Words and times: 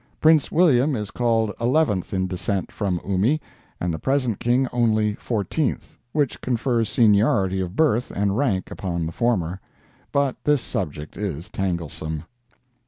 Prince 0.19 0.51
William 0.51 0.95
is 0.95 1.11
called 1.11 1.53
eleventh 1.61 2.11
in 2.11 2.25
descent 2.25 2.71
from 2.71 2.99
Umi, 3.07 3.39
and 3.79 3.93
the 3.93 3.99
present 3.99 4.39
King 4.39 4.67
only 4.73 5.13
fourteenth, 5.13 5.95
which 6.11 6.41
confers 6.41 6.89
seniority 6.89 7.61
of 7.61 7.75
birth 7.75 8.09
and 8.09 8.35
rank 8.35 8.71
upon 8.71 9.05
the 9.05 9.11
former. 9.11 9.59
But 10.11 10.37
this 10.43 10.63
subject 10.63 11.17
is 11.17 11.49
tanglesome. 11.49 12.23